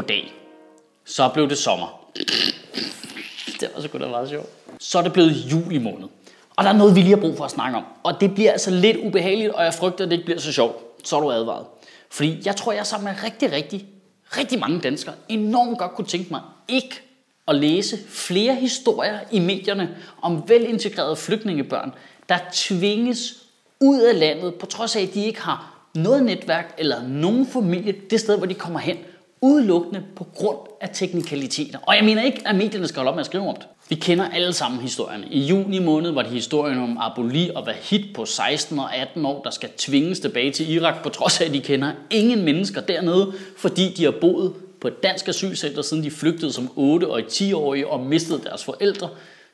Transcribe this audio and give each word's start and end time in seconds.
Goddag. 0.00 0.32
Så 1.04 1.28
blev 1.28 1.48
det 1.48 1.58
sommer. 1.58 2.06
Det 3.60 3.68
var 3.74 3.82
sgu 3.82 3.98
da 3.98 4.08
meget 4.08 4.28
sjovt. 4.28 4.48
Så 4.78 4.98
er 4.98 5.02
det 5.02 5.12
blevet 5.12 5.32
juli 5.32 5.78
måned. 5.78 6.08
Og 6.56 6.64
der 6.64 6.70
er 6.70 6.74
noget, 6.74 6.94
vi 6.94 7.00
lige 7.00 7.14
har 7.14 7.20
brug 7.20 7.36
for 7.36 7.44
at 7.44 7.50
snakke 7.50 7.76
om. 7.76 7.84
Og 8.02 8.20
det 8.20 8.34
bliver 8.34 8.52
altså 8.52 8.70
lidt 8.70 8.96
ubehageligt, 8.96 9.50
og 9.50 9.64
jeg 9.64 9.74
frygter, 9.74 10.04
at 10.04 10.10
det 10.10 10.16
ikke 10.16 10.24
bliver 10.24 10.40
så 10.40 10.52
sjovt. 10.52 10.76
Så 11.04 11.16
er 11.16 11.20
du 11.20 11.30
advaret. 11.30 11.66
Fordi 12.10 12.42
jeg 12.44 12.56
tror, 12.56 12.72
jeg 12.72 12.86
sammen 12.86 13.12
med 13.12 13.24
rigtig, 13.24 13.52
rigtig, 13.52 13.86
rigtig 14.36 14.58
mange 14.58 14.80
danskere 14.80 15.14
enormt 15.28 15.78
godt 15.78 15.92
kunne 15.92 16.06
tænke 16.06 16.30
mig 16.30 16.40
ikke 16.68 17.00
at 17.48 17.54
læse 17.54 17.98
flere 18.08 18.54
historier 18.54 19.18
i 19.30 19.38
medierne 19.38 19.96
om 20.22 20.48
velintegrerede 20.48 21.16
flygtningebørn, 21.16 21.92
der 22.28 22.38
tvinges 22.52 23.34
ud 23.80 24.00
af 24.00 24.18
landet, 24.18 24.54
på 24.54 24.66
trods 24.66 24.96
af, 24.96 25.02
at 25.02 25.14
de 25.14 25.24
ikke 25.24 25.40
har 25.40 25.88
noget 25.94 26.22
netværk 26.22 26.74
eller 26.78 27.02
nogen 27.08 27.46
familie 27.46 27.94
det 28.10 28.20
sted, 28.20 28.36
hvor 28.36 28.46
de 28.46 28.54
kommer 28.54 28.78
hen, 28.78 28.96
udelukkende 29.42 30.02
på 30.16 30.24
grund 30.24 30.58
af 30.80 30.90
teknikaliteter. 30.92 31.78
Og 31.82 31.96
jeg 31.96 32.04
mener 32.04 32.22
ikke, 32.22 32.42
at 32.46 32.54
medierne 32.56 32.88
skal 32.88 32.96
holde 32.98 33.08
op 33.08 33.14
med 33.14 33.20
at 33.20 33.26
skrive 33.26 33.48
om 33.48 33.56
det. 33.56 33.66
Vi 33.88 33.94
kender 33.94 34.28
alle 34.28 34.52
sammen 34.52 34.80
historierne. 34.80 35.26
I 35.30 35.40
juni 35.40 35.78
måned 35.78 36.10
var 36.10 36.22
det 36.22 36.30
historien 36.30 36.78
om 36.78 36.98
Aboli 37.00 37.50
og 37.54 37.66
Vahid 37.66 38.14
på 38.14 38.24
16 38.24 38.78
og 38.78 38.96
18 38.96 39.26
år, 39.26 39.42
der 39.42 39.50
skal 39.50 39.68
tvinges 39.76 40.20
tilbage 40.20 40.52
til 40.52 40.72
Irak, 40.72 41.02
på 41.02 41.08
trods 41.08 41.40
af, 41.40 41.44
at 41.44 41.52
de 41.52 41.60
kender 41.60 41.92
ingen 42.10 42.44
mennesker 42.44 42.80
dernede, 42.80 43.32
fordi 43.56 43.94
de 43.94 44.04
har 44.04 44.14
boet 44.20 44.52
på 44.80 44.88
et 44.88 45.02
dansk 45.02 45.28
asylcenter, 45.28 45.82
siden 45.82 46.04
de 46.04 46.10
flygtede 46.10 46.52
som 46.52 46.66
8- 46.66 46.78
og 47.06 47.20
10-årige 47.20 47.86
og 47.86 48.00
mistede 48.00 48.40
deres 48.44 48.64
forældre. 48.64 49.08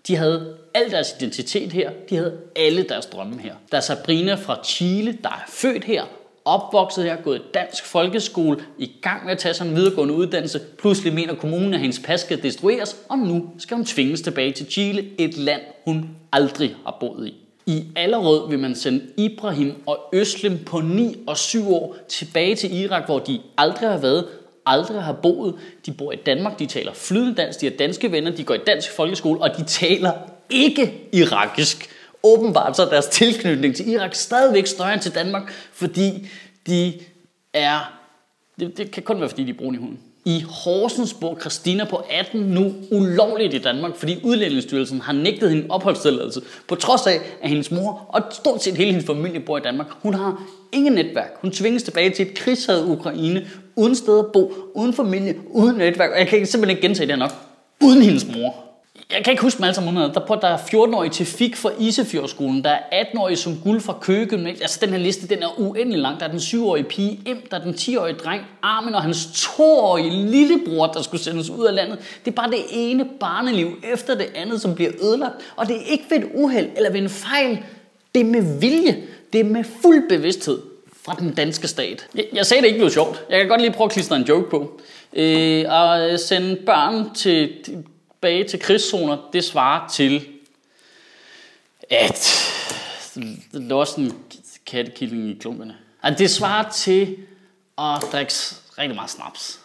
De 0.07 0.17
havde 0.17 0.57
al 0.75 0.91
deres 0.91 1.15
identitet 1.21 1.73
her. 1.73 1.91
De 2.11 2.17
havde 2.17 2.39
alle 2.57 2.83
deres 2.83 3.07
drømme 3.07 3.39
her. 3.41 3.55
Der 3.71 3.77
er 3.77 3.81
Sabrina 3.81 4.35
fra 4.35 4.65
Chile, 4.65 5.19
der 5.23 5.29
er 5.29 5.45
født 5.49 5.85
her, 5.85 6.05
opvokset 6.47 7.05
her, 7.05 7.17
gået 7.17 7.39
i 7.39 7.43
dansk 7.55 7.85
folkeskole, 7.85 8.59
i 8.79 8.93
gang 9.03 9.25
med 9.25 9.33
at 9.33 9.39
tage 9.39 9.55
sig 9.55 9.67
en 9.67 9.77
videregående 9.77 10.15
uddannelse. 10.15 10.61
Pludselig 10.79 11.13
mener 11.15 11.35
kommunen, 11.35 11.75
at 11.75 11.81
hendes 11.81 11.99
pas 11.99 12.21
skal 12.21 12.43
destrueres, 12.43 12.97
og 13.09 13.19
nu 13.19 13.51
skal 13.59 13.77
hun 13.77 13.87
tvinges 13.87 14.21
tilbage 14.21 14.53
til 14.53 14.67
Chile, 14.71 15.05
et 15.19 15.37
land, 15.37 15.61
hun 15.85 16.11
aldrig 16.33 16.77
har 16.85 16.97
boet 17.01 17.27
i. 17.27 17.35
I 17.67 17.85
Allerød 17.97 18.49
vil 18.49 18.59
man 18.59 18.75
sende 18.75 19.01
Ibrahim 19.17 19.75
og 19.87 19.99
Øslem 20.13 20.59
på 20.67 20.81
9 20.81 21.17
og 21.27 21.37
7 21.37 21.75
år 21.75 21.97
tilbage 22.09 22.55
til 22.55 22.81
Irak, 22.81 23.07
hvor 23.07 23.19
de 23.19 23.41
aldrig 23.59 23.91
har 23.91 23.99
været, 23.99 24.25
aldrig 24.67 25.03
har 25.03 25.13
boet. 25.13 25.55
De 25.87 25.93
bor 25.93 26.13
i 26.13 26.17
Danmark, 26.17 26.59
de 26.59 26.67
taler 26.67 26.93
flydende 26.95 27.35
dansk, 27.35 27.61
de 27.61 27.67
har 27.67 27.77
danske 27.77 28.13
venner, 28.13 28.31
de 28.31 28.45
går 28.45 28.55
i 28.55 28.61
dansk 28.67 28.91
folkeskole, 28.91 29.41
og 29.41 29.57
de 29.57 29.65
taler 29.65 30.13
ikke 30.51 31.09
irakisk. 31.13 31.96
Åbenbart 32.27 32.77
så 32.77 32.85
er 32.85 32.89
deres 32.89 33.07
tilknytning 33.07 33.77
til 33.77 33.89
Irak 33.89 34.15
stadigvæk 34.15 34.67
større 34.67 34.93
end 34.93 35.03
til 35.03 35.15
Danmark, 35.15 35.53
fordi 35.73 36.29
de 36.67 36.93
er... 37.55 37.93
Det, 38.61 38.79
det 38.79 38.91
kan 38.91 39.03
kun 39.03 39.21
være, 39.21 39.29
fordi 39.29 39.45
de 39.45 39.51
er 39.51 39.55
brune 39.55 39.77
i 39.77 39.81
huden. 39.81 39.99
I 40.25 40.45
Horsens 40.49 41.15
bor 41.15 41.39
Christina 41.41 41.85
på 41.85 42.03
18 42.11 42.41
nu 42.41 42.75
ulovligt 42.91 43.55
i 43.55 43.59
Danmark, 43.59 43.97
fordi 43.97 44.21
Udlændingsstyrelsen 44.23 45.01
har 45.01 45.13
nægtet 45.13 45.51
hende 45.51 45.67
opholdstilladelse, 45.69 46.41
på 46.69 46.75
trods 46.75 47.07
af, 47.07 47.21
at 47.43 47.49
hendes 47.49 47.71
mor 47.71 48.07
og 48.09 48.23
stort 48.31 48.63
set 48.63 48.75
hele 48.75 48.91
hendes 48.91 49.07
familie 49.07 49.41
bor 49.41 49.59
i 49.59 49.61
Danmark. 49.61 49.87
Hun 50.03 50.15
har 50.15 50.43
ingen 50.73 50.93
netværk. 50.93 51.37
Hun 51.41 51.51
tvinges 51.51 51.83
tilbage 51.83 52.11
til 52.11 52.27
et 52.27 52.35
krigshavet 52.35 52.85
Ukraine, 52.87 53.47
uden 53.77 53.95
sted 53.95 54.19
at 54.19 54.27
bo, 54.33 54.53
uden 54.75 54.93
familie, 54.93 55.35
uden 55.51 55.77
netværk. 55.77 56.11
Og 56.11 56.19
jeg 56.19 56.29
kan 56.29 56.47
simpelthen 56.47 56.77
ikke 56.77 56.89
gentage 56.89 57.07
det 57.07 57.15
her 57.15 57.19
nok. 57.19 57.33
Uden 57.83 58.03
hendes 58.03 58.27
mor 58.27 58.66
jeg 59.13 59.25
kan 59.25 59.31
ikke 59.31 59.43
huske 59.43 59.59
dem 59.59 59.65
alle 59.65 59.75
sammen 59.75 59.97
Der, 59.97 60.21
på, 60.27 60.35
der 60.35 60.49
er 60.49 60.57
14-årige 60.57 61.11
til 61.11 61.27
FIK 61.27 61.57
fra 61.57 61.71
Isefjordskolen. 61.79 62.65
Der 62.65 62.71
er 62.71 63.05
18-årige 63.05 63.37
som 63.37 63.61
guld 63.65 63.81
fra 63.81 63.99
Køge 64.01 64.49
Altså 64.49 64.79
den 64.81 64.89
her 64.89 64.99
liste, 64.99 65.29
den 65.29 65.43
er 65.43 65.61
uendelig 65.61 66.01
lang. 66.01 66.21
Der 66.21 66.27
er 66.27 66.31
den 66.31 66.39
7-årige 66.39 66.85
pige 66.85 67.21
Im, 67.27 67.47
der 67.51 67.59
er 67.59 67.65
den 67.65 67.75
10-årige 67.75 68.15
dreng 68.15 68.43
Armin 68.63 68.95
og 68.95 69.03
hans 69.03 69.27
2-årige 69.27 70.11
lillebror, 70.11 70.87
der 70.87 71.03
skulle 71.03 71.23
sendes 71.23 71.51
ud 71.51 71.67
af 71.67 71.75
landet. 71.75 71.99
Det 72.25 72.31
er 72.31 72.35
bare 72.35 72.51
det 72.51 72.65
ene 72.73 73.07
barneliv 73.21 73.79
efter 73.93 74.15
det 74.15 74.27
andet, 74.35 74.61
som 74.61 74.75
bliver 74.75 74.91
ødelagt. 75.03 75.35
Og 75.57 75.69
det 75.69 75.77
er 75.77 75.91
ikke 75.91 76.05
ved 76.11 76.19
et 76.19 76.27
uheld 76.35 76.69
eller 76.77 76.91
ved 76.91 77.01
en 77.01 77.09
fejl. 77.09 77.59
Det 78.15 78.21
er 78.21 78.25
med 78.25 78.61
vilje. 78.61 79.03
Det 79.33 79.41
er 79.41 79.45
med 79.45 79.65
fuld 79.83 80.09
bevidsthed 80.09 80.59
fra 81.05 81.17
den 81.19 81.35
danske 81.35 81.69
stat. 81.69 82.07
Jeg, 82.15 82.25
jeg 82.33 82.47
sagde 82.47 82.63
det 82.63 82.69
ikke 82.69 82.79
blev 82.81 82.91
sjovt. 82.91 83.25
Jeg 83.31 83.39
kan 83.39 83.49
godt 83.49 83.61
lige 83.61 83.73
prøve 83.73 83.87
at 83.87 83.93
klistre 83.93 84.17
en 84.17 84.23
joke 84.23 84.51
på. 84.51 84.81
Øh, 85.13 85.65
at 85.69 86.21
sende 86.21 86.57
børn 86.67 87.15
til 87.15 87.51
tilbage 88.27 88.49
til 88.49 88.61
krigszoner, 88.61 89.19
det 89.33 89.45
svarer 89.45 89.89
til, 89.89 90.29
at 91.91 92.53
det 93.53 93.97
en 93.99 94.13
kattekilling 94.67 95.31
i 95.31 95.39
klumperne. 95.39 95.77
Altså, 96.03 96.23
det 96.23 96.31
svarer 96.31 96.71
til 96.71 97.17
at 97.79 98.03
drikke 98.13 98.33
rigtig 98.79 98.95
meget 98.95 99.11
snaps. 99.11 99.61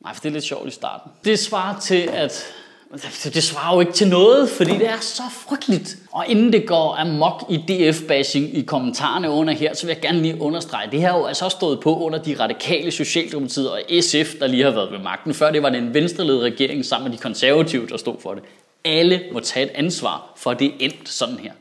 Nej, 0.00 0.14
for 0.14 0.20
det 0.20 0.28
er 0.28 0.32
lidt 0.32 0.44
sjovt 0.44 0.68
i 0.68 0.70
starten. 0.70 1.12
Det 1.24 1.38
svarer 1.38 1.80
til, 1.80 2.08
at 2.12 2.54
Altså, 2.92 3.30
det 3.30 3.42
svarer 3.42 3.74
jo 3.74 3.80
ikke 3.80 3.92
til 3.92 4.08
noget, 4.08 4.48
fordi 4.48 4.70
det 4.70 4.88
er 4.88 5.00
så 5.00 5.22
frygteligt. 5.32 5.96
Og 6.12 6.24
inden 6.28 6.52
det 6.52 6.66
går 6.66 6.94
amok 6.94 7.44
i 7.48 7.56
DF-bashing 7.56 8.58
i 8.58 8.62
kommentarerne 8.62 9.30
under 9.30 9.52
her, 9.52 9.74
så 9.74 9.86
vil 9.86 9.92
jeg 9.92 10.02
gerne 10.02 10.22
lige 10.22 10.40
understrege, 10.40 10.90
det 10.90 11.00
her 11.00 11.18
jo 11.18 11.24
altså 11.24 11.48
stået 11.48 11.80
på 11.80 11.98
under 11.98 12.22
de 12.22 12.36
radikale 12.40 12.90
Socialdemokratiet 12.90 13.70
og 13.70 13.80
SF, 14.00 14.34
der 14.40 14.46
lige 14.46 14.64
har 14.64 14.70
været 14.70 14.92
ved 14.92 14.98
magten. 14.98 15.34
Før 15.34 15.50
det 15.50 15.62
var 15.62 15.70
den 15.70 15.84
en 15.84 15.94
venstreledet 15.94 16.42
regering 16.42 16.84
sammen 16.84 17.10
med 17.10 17.18
de 17.18 17.22
konservative, 17.22 17.86
der 17.86 17.96
stod 17.96 18.16
for 18.20 18.34
det. 18.34 18.42
Alle 18.84 19.20
må 19.32 19.40
tage 19.40 19.66
et 19.66 19.72
ansvar 19.74 20.32
for, 20.36 20.50
at 20.50 20.58
det 20.58 20.66
er 20.66 20.72
endt 20.78 21.08
sådan 21.08 21.38
her. 21.38 21.52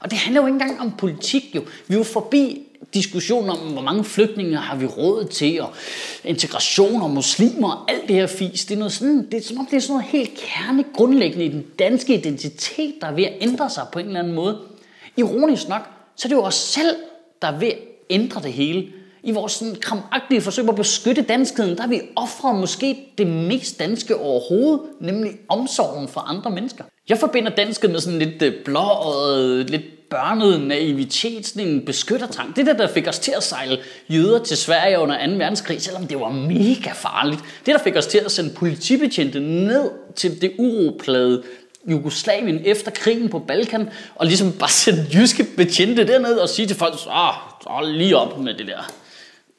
Og 0.00 0.10
det 0.10 0.18
handler 0.18 0.40
jo 0.40 0.46
ikke 0.46 0.54
engang 0.54 0.80
om 0.80 0.92
politik 0.98 1.44
jo. 1.54 1.60
Vi 1.88 1.94
er 1.94 1.98
jo 1.98 2.04
forbi 2.04 2.69
diskussion 2.94 3.50
om, 3.50 3.58
hvor 3.58 3.82
mange 3.82 4.04
flygtninge 4.04 4.56
har 4.56 4.76
vi 4.76 4.86
råd 4.86 5.24
til, 5.24 5.60
og 5.60 5.72
integration 6.24 7.02
og 7.02 7.10
muslimer 7.10 7.70
og 7.72 7.90
alt 7.90 8.08
det 8.08 8.16
her 8.16 8.26
fis. 8.26 8.64
Det 8.64 8.74
er, 8.74 8.78
noget 8.78 8.92
sådan, 8.92 9.26
det 9.30 9.34
er 9.34 9.42
som 9.42 9.58
om, 9.58 9.66
det 9.66 9.76
er 9.76 9.80
sådan 9.80 9.94
noget 9.94 10.06
helt 10.06 10.30
kerne 10.36 10.84
grundlæggende 10.94 11.44
i 11.44 11.48
den 11.48 11.66
danske 11.78 12.14
identitet, 12.14 12.94
der 13.00 13.06
er 13.06 13.12
ved 13.12 13.24
at 13.24 13.32
ændre 13.40 13.70
sig 13.70 13.86
på 13.92 13.98
en 13.98 14.06
eller 14.06 14.20
anden 14.20 14.34
måde. 14.34 14.58
Ironisk 15.16 15.68
nok, 15.68 15.82
så 16.16 16.26
er 16.26 16.28
det 16.28 16.36
jo 16.36 16.42
os 16.42 16.54
selv, 16.54 16.96
der 17.42 17.48
er 17.48 17.58
ved 17.58 17.68
at 17.68 17.78
ændre 18.10 18.42
det 18.42 18.52
hele. 18.52 18.86
I 19.22 19.30
vores 19.30 19.52
sådan 19.52 19.74
kramagtige 19.74 20.40
forsøg 20.40 20.64
på 20.64 20.70
at 20.70 20.76
beskytte 20.76 21.22
danskheden, 21.22 21.76
der 21.76 21.82
har 21.82 21.88
vi 21.88 22.00
offret 22.16 22.60
måske 22.60 22.98
det 23.18 23.26
mest 23.26 23.78
danske 23.78 24.16
overhovedet, 24.16 24.80
nemlig 25.00 25.32
omsorgen 25.48 26.08
for 26.08 26.20
andre 26.20 26.50
mennesker. 26.50 26.84
Jeg 27.08 27.18
forbinder 27.18 27.50
dansket 27.50 27.90
med 27.90 28.00
sådan 28.00 28.18
lidt 28.18 28.42
øh, 28.42 28.64
blåøjet, 28.64 29.70
lidt 29.70 29.82
børnede 30.10 30.68
naivitet, 30.68 31.46
sådan 31.46 31.68
en 31.68 31.84
beskyttertang. 31.84 32.56
Det 32.56 32.66
der, 32.66 32.72
der 32.72 32.88
fik 32.88 33.08
os 33.08 33.18
til 33.18 33.32
at 33.36 33.42
sejle 33.42 33.78
jøder 34.08 34.44
til 34.44 34.56
Sverige 34.56 34.98
under 34.98 35.26
2. 35.26 35.32
verdenskrig, 35.32 35.82
selvom 35.82 36.06
det 36.06 36.20
var 36.20 36.30
mega 36.30 36.92
farligt. 36.92 37.40
Det, 37.66 37.74
der 37.74 37.78
fik 37.78 37.96
os 37.96 38.06
til 38.06 38.18
at 38.18 38.32
sende 38.32 38.54
politibetjente 38.54 39.40
ned 39.40 39.90
til 40.16 40.40
det 40.42 40.52
uroplade 40.58 41.42
Jugoslavien 41.90 42.60
efter 42.64 42.90
krigen 42.90 43.28
på 43.28 43.38
Balkan, 43.38 43.88
og 44.14 44.26
ligesom 44.26 44.52
bare 44.52 44.70
sende 44.70 45.06
jyske 45.14 45.46
betjente 45.56 46.06
derned 46.06 46.38
og 46.38 46.48
sige 46.48 46.66
til 46.66 46.76
folk, 46.76 46.94
så, 46.98 47.32
så 47.62 47.80
lige 47.84 48.16
op 48.16 48.38
med 48.38 48.54
det 48.54 48.66
der 48.66 48.92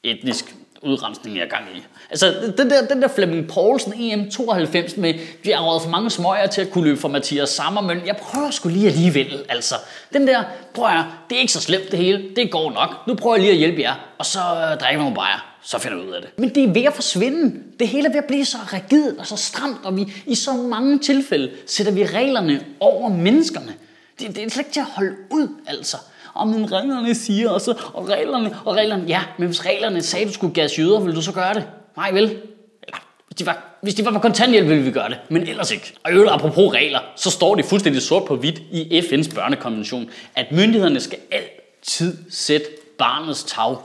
etnisk 0.03 0.55
udrensning, 0.81 1.37
jeg 1.37 1.43
er 1.43 1.49
gang 1.49 1.65
i. 1.75 1.83
Altså, 2.09 2.53
den 2.57 2.69
der, 2.69 2.87
den 2.87 3.01
der 3.01 3.07
Flemming 3.07 3.47
Poulsen 3.47 3.93
EM92 3.93 4.99
med, 4.99 5.13
vi 5.43 5.49
har 5.51 5.63
råd 5.63 5.81
for 5.81 5.89
mange 5.89 6.09
smøger 6.09 6.47
til 6.47 6.61
at 6.61 6.71
kunne 6.71 6.83
løbe 6.83 6.99
for 6.99 7.07
Mathias 7.07 7.49
Sammermøn. 7.49 8.01
jeg 8.05 8.17
prøver 8.17 8.51
sgu 8.51 8.69
lige 8.69 8.87
alligevel, 8.87 9.45
altså. 9.49 9.75
Den 10.13 10.27
der, 10.27 10.43
prøver 10.73 10.89
jeg, 10.89 11.05
det 11.29 11.35
er 11.35 11.39
ikke 11.39 11.53
så 11.53 11.61
slemt 11.61 11.91
det 11.91 11.99
hele, 11.99 12.23
det 12.35 12.51
går 12.51 12.71
nok. 12.71 13.07
Nu 13.07 13.15
prøver 13.15 13.35
jeg 13.35 13.41
lige 13.41 13.51
at 13.51 13.57
hjælpe 13.57 13.81
jer, 13.81 13.93
og 14.17 14.25
så 14.25 14.39
øh, 14.39 14.79
drikker 14.79 14.99
nogle 14.99 15.15
bajer 15.15 15.51
så 15.63 15.79
finder 15.79 15.97
vi 15.97 16.07
ud 16.07 16.13
af 16.13 16.21
det. 16.21 16.39
Men 16.39 16.55
det 16.55 16.63
er 16.63 16.73
ved 16.73 16.83
at 16.83 16.93
forsvinde. 16.93 17.63
Det 17.79 17.87
hele 17.87 18.07
er 18.07 18.11
ved 18.11 18.19
at 18.19 18.25
blive 18.25 18.45
så 18.45 18.57
rigidt 18.73 19.17
og 19.19 19.27
så 19.27 19.35
stramt, 19.35 19.85
og 19.85 19.97
vi 19.97 20.13
i 20.25 20.35
så 20.35 20.53
mange 20.53 20.99
tilfælde 20.99 21.51
sætter 21.67 21.93
vi 21.93 22.05
reglerne 22.05 22.65
over 22.79 23.09
menneskerne. 23.09 23.73
Det, 24.19 24.35
det 24.35 24.43
er 24.43 24.49
slet 24.49 24.61
ikke 24.61 24.71
til 24.71 24.79
at 24.79 24.85
holde 24.85 25.15
ud, 25.29 25.47
altså 25.67 25.97
og 26.33 26.47
men 26.47 26.71
reglerne 26.71 27.15
siger 27.15 27.49
også, 27.49 27.73
og 27.93 28.09
reglerne, 28.09 28.57
og 28.65 28.75
reglerne, 28.75 29.03
ja, 29.07 29.21
men 29.37 29.47
hvis 29.47 29.65
reglerne 29.65 30.01
sagde, 30.01 30.23
at 30.23 30.29
du 30.29 30.33
skulle 30.33 30.53
gas 30.53 30.79
jøder, 30.79 30.99
ville 30.99 31.15
du 31.15 31.21
så 31.21 31.31
gøre 31.31 31.53
det? 31.53 31.67
Nej, 31.97 32.11
vel? 32.11 32.23
Eller, 32.23 32.97
hvis 33.27 33.35
de 33.37 33.45
var, 33.45 33.77
hvis 33.81 33.95
de 33.95 34.05
var 34.05 34.11
på 34.11 34.19
kontanthjælp, 34.19 34.67
ville 34.67 34.83
vi 34.83 34.91
gøre 34.91 35.09
det, 35.09 35.17
men 35.29 35.47
ellers 35.47 35.71
ikke. 35.71 35.93
Og 36.03 36.11
øvrigt, 36.11 36.31
apropos 36.31 36.73
regler, 36.73 36.99
så 37.15 37.31
står 37.31 37.55
det 37.55 37.65
fuldstændig 37.65 38.01
sort 38.01 38.25
på 38.25 38.35
hvidt 38.35 38.59
i 38.71 38.99
FN's 38.99 39.35
børnekonvention, 39.35 40.09
at 40.35 40.51
myndighederne 40.51 40.99
skal 40.99 41.17
altid 41.31 42.17
sætte 42.29 42.67
barnets 42.97 43.43
tag 43.43 43.75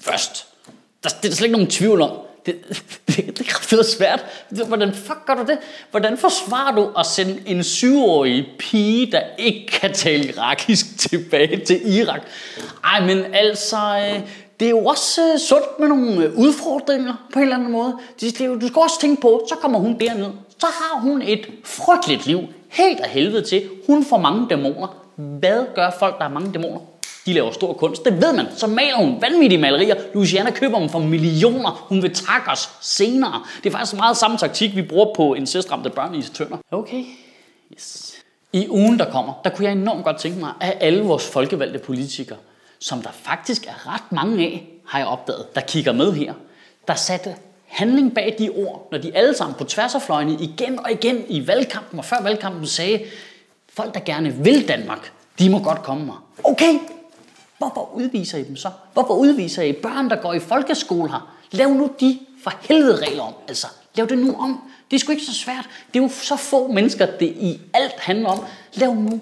først. 0.00 0.46
Der, 1.02 1.08
det 1.08 1.24
er 1.24 1.28
der 1.28 1.34
slet 1.36 1.46
ikke 1.46 1.56
nogen 1.56 1.70
tvivl 1.70 2.00
om. 2.00 2.10
Det, 2.46 2.82
det, 3.06 3.38
det 3.38 3.78
er 3.78 3.82
svært. 3.82 4.24
Hvordan 4.66 4.94
fuck 4.94 5.26
gør 5.26 5.34
du 5.34 5.42
det? 5.46 5.58
Hvordan 5.90 6.18
forsvarer 6.18 6.74
du 6.74 6.90
at 6.98 7.06
sende 7.06 7.40
en 7.46 7.64
syvårig 7.64 8.46
pige, 8.58 9.12
der 9.12 9.20
ikke 9.38 9.66
kan 9.66 9.92
tale 9.92 10.24
irakisk, 10.24 10.86
tilbage 11.08 11.64
til 11.64 11.98
Irak? 11.98 12.20
Ej, 12.84 13.00
men 13.00 13.34
altså, 13.34 13.76
øh, 13.76 14.20
det 14.60 14.66
er 14.66 14.70
jo 14.70 14.84
også 14.84 15.32
øh, 15.32 15.38
sundt 15.38 15.80
med 15.80 15.88
nogle 15.88 16.24
øh, 16.24 16.38
udfordringer 16.38 17.26
på 17.32 17.38
en 17.38 17.42
eller 17.42 17.56
anden 17.56 17.72
måde. 17.72 17.94
Du 18.20 18.66
skal 18.66 18.78
også 18.82 19.00
tænke 19.00 19.20
på, 19.20 19.46
så 19.48 19.54
kommer 19.54 19.78
hun 19.78 20.00
derned. 20.00 20.30
Så 20.58 20.66
har 20.66 21.00
hun 21.00 21.22
et 21.22 21.46
frygteligt 21.64 22.26
liv. 22.26 22.40
Helt 22.68 23.00
af 23.00 23.10
helvede 23.10 23.42
til. 23.42 23.68
Hun 23.86 24.04
får 24.04 24.18
mange 24.18 24.46
dæmoner. 24.50 25.02
Hvad 25.16 25.64
gør 25.74 25.90
folk, 25.98 26.18
der 26.18 26.22
har 26.22 26.30
mange 26.30 26.52
dæmoner? 26.52 26.80
De 27.26 27.32
laver 27.32 27.52
stor 27.52 27.72
kunst. 27.72 28.04
Det 28.04 28.22
ved 28.22 28.32
man. 28.32 28.46
Så 28.56 28.66
maler 28.66 28.96
hun 28.96 29.16
vanvittige 29.20 29.60
malerier. 29.60 29.94
Luciana 30.14 30.50
køber 30.50 30.78
dem 30.78 30.88
for 30.88 30.98
millioner. 30.98 31.86
Hun 31.88 32.02
vil 32.02 32.14
takke 32.14 32.50
os 32.50 32.70
senere. 32.80 33.42
Det 33.64 33.66
er 33.66 33.70
faktisk 33.70 33.96
meget 33.96 34.16
samme 34.16 34.38
taktik, 34.38 34.76
vi 34.76 34.82
bruger 34.82 35.14
på 35.16 35.34
incestramte 35.34 35.90
børn 35.90 36.14
i 36.14 36.22
tønder. 36.22 36.56
Okay. 36.70 37.04
Yes. 37.72 38.12
I 38.52 38.68
ugen, 38.68 38.98
der 38.98 39.10
kommer, 39.10 39.32
der 39.44 39.50
kunne 39.50 39.64
jeg 39.64 39.72
enormt 39.72 40.04
godt 40.04 40.18
tænke 40.18 40.38
mig, 40.38 40.52
at 40.60 40.76
alle 40.80 41.02
vores 41.02 41.30
folkevalgte 41.30 41.78
politikere, 41.78 42.38
som 42.80 43.02
der 43.02 43.10
faktisk 43.12 43.66
er 43.66 43.94
ret 43.94 44.12
mange 44.12 44.44
af, 44.44 44.66
har 44.86 44.98
jeg 44.98 45.08
opdaget, 45.08 45.54
der 45.54 45.60
kigger 45.60 45.92
med 45.92 46.12
her, 46.12 46.34
der 46.88 46.94
satte 46.94 47.34
handling 47.66 48.14
bag 48.14 48.36
de 48.38 48.50
ord, 48.50 48.88
når 48.92 48.98
de 48.98 49.16
alle 49.16 49.34
sammen 49.34 49.54
på 49.58 49.64
tværs 49.64 49.94
af 49.94 50.02
fløjene 50.02 50.32
igen 50.32 50.78
og 50.78 50.92
igen 50.92 51.24
i 51.28 51.46
valgkampen 51.46 51.98
og 51.98 52.04
før 52.04 52.22
valgkampen 52.22 52.66
sagde, 52.66 53.04
folk 53.68 53.94
der 53.94 54.00
gerne 54.00 54.32
vil 54.32 54.68
Danmark, 54.68 55.12
de 55.38 55.50
må 55.50 55.58
godt 55.58 55.82
komme 55.82 56.06
mig. 56.06 56.16
Okay, 56.44 56.78
hvorfor 57.58 57.94
udviser 57.94 58.38
I 58.38 58.44
dem 58.44 58.56
så? 58.56 58.70
Hvorfor 58.92 59.14
udviser 59.14 59.62
I 59.62 59.72
børn, 59.72 60.10
der 60.10 60.16
går 60.16 60.32
i 60.32 60.38
folkeskole 60.38 61.10
her? 61.10 61.36
Lav 61.50 61.68
nu 61.68 61.90
de 62.00 62.18
for 62.42 62.52
helvede 62.60 63.06
regler 63.06 63.22
om. 63.22 63.34
Altså, 63.48 63.66
lav 63.94 64.06
det 64.06 64.18
nu 64.18 64.34
om. 64.34 64.62
Det 64.90 64.96
er 64.96 65.00
sgu 65.00 65.12
ikke 65.12 65.24
så 65.24 65.34
svært. 65.34 65.68
Det 65.94 65.98
er 65.98 66.02
jo 66.02 66.08
så 66.08 66.36
få 66.36 66.72
mennesker, 66.72 67.06
det 67.18 67.26
i 67.26 67.60
alt 67.74 68.00
handler 68.00 68.28
om. 68.28 68.44
Lav 68.74 68.94
nu 68.94 69.20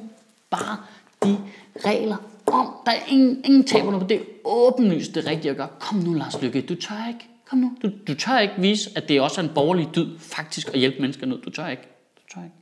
bare 0.50 0.76
de 1.22 1.38
regler 1.84 2.16
om. 2.46 2.74
Der 2.86 2.92
er 2.92 3.00
ingen, 3.08 3.44
ingen 3.44 3.66
taber 3.66 3.98
på 3.98 4.06
det. 4.06 4.16
er 4.16 4.24
åbenlyst 4.44 5.14
det 5.14 5.26
rigtige 5.26 5.50
at 5.50 5.56
gøre. 5.56 5.68
Kom 5.80 5.98
nu, 5.98 6.14
Lars 6.14 6.42
Lykke. 6.42 6.60
Du 6.60 6.74
tør 6.74 7.08
ikke. 7.08 7.28
Kom 7.48 7.58
nu. 7.58 7.72
Du, 7.82 7.90
du 8.08 8.14
tør 8.14 8.38
ikke 8.38 8.54
vise, 8.58 8.90
at 8.96 9.08
det 9.08 9.20
også 9.20 9.40
er 9.40 9.44
en 9.44 9.50
borgerlig 9.54 9.88
dyd 9.94 10.18
faktisk 10.18 10.68
at 10.68 10.78
hjælpe 10.78 11.00
mennesker 11.00 11.26
ned. 11.26 11.38
Du 11.42 11.50
tør 11.50 11.68
ikke. 11.68 11.82
Du 12.16 12.34
tør 12.34 12.44
ikke. 12.44 12.56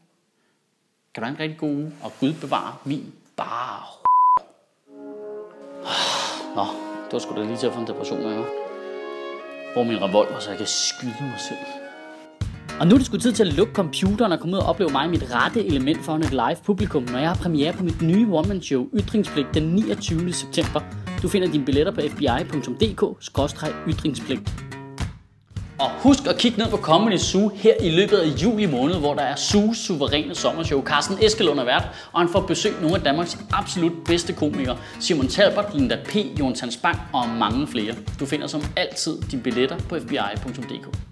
Kan 1.15 1.23
du 1.23 1.27
have 1.27 1.35
en 1.35 1.41
rigtig 1.41 1.59
god 1.59 1.71
uge, 1.71 1.93
og 2.03 2.13
Gud 2.21 2.33
bevare 2.33 2.77
min 2.85 3.13
bare. 3.37 4.02
Nå, 6.57 6.63
det 7.07 7.13
var 7.13 7.19
sgu 7.19 7.35
da 7.37 7.43
lige 7.43 7.57
til 7.57 7.67
at 7.67 7.73
få 7.73 7.81
en 7.81 7.87
depression 7.87 8.23
med 8.23 8.35
mig. 8.35 8.45
Hvor 9.73 9.85
min 9.85 10.03
revolver, 10.03 10.39
så 10.39 10.51
jeg 10.51 10.59
kan 10.59 10.67
skyde 10.67 11.15
mig 11.21 11.41
selv. 11.49 11.59
Og 12.81 12.87
nu 12.87 12.95
er 12.95 12.99
det 12.99 13.07
sgu 13.07 13.17
tid 13.17 13.33
til 13.33 13.49
at 13.49 13.53
lukke 13.53 13.73
computeren 13.73 14.33
og 14.33 14.41
komme 14.41 14.57
ud 14.57 14.61
og 14.61 14.67
opleve 14.67 14.93
mig 14.93 15.07
i 15.07 15.09
mit 15.09 15.35
rette 15.35 15.67
element 15.67 16.05
foran 16.05 16.23
et 16.23 16.31
live 16.31 16.57
publikum, 16.65 17.03
når 17.03 17.19
jeg 17.19 17.29
har 17.29 17.37
premiere 17.37 17.73
på 17.73 17.85
mit 17.85 18.03
nye 18.03 18.27
one-man-show 18.31 18.87
Ytringspligt 18.95 19.49
den 19.55 19.63
29. 19.63 20.33
september. 20.33 20.81
Du 21.23 21.29
finder 21.29 21.51
dine 21.51 21.65
billetter 21.65 21.93
på 21.93 22.01
fbi.dk-ytringspligt. 22.01 24.72
Og 25.79 25.91
husk 25.91 26.27
at 26.27 26.39
kigge 26.39 26.59
ned 26.59 26.71
på 26.71 26.77
Comedy 26.77 27.17
Zoo 27.17 27.49
her 27.49 27.75
i 27.81 27.91
løbet 27.91 28.17
af 28.17 28.27
juli 28.27 28.67
måned, 28.67 28.99
hvor 28.99 29.15
der 29.15 29.23
er 29.23 29.37
Zoos 29.37 29.77
suveræne 29.77 30.35
sommershow. 30.35 30.83
Carsten 30.83 31.19
Eskelund 31.23 31.61
er 31.61 31.65
vært, 31.65 31.89
og 32.13 32.21
han 32.21 32.29
får 32.29 32.41
besøg 32.41 32.73
nogle 32.81 32.97
af 32.97 33.03
Danmarks 33.03 33.39
absolut 33.53 33.93
bedste 34.05 34.33
komikere. 34.33 34.79
Simon 35.01 35.29
Talbot, 35.29 35.75
Linda 35.75 35.99
P., 36.05 36.17
Jon 36.39 36.57
Spang 36.71 36.99
og 37.13 37.29
mange 37.29 37.67
flere. 37.67 37.95
Du 38.21 38.27
finder 38.27 38.47
som 38.47 38.63
altid 38.77 39.21
dine 39.31 39.43
billetter 39.43 39.79
på 39.89 39.99
fbi.dk. 39.99 41.12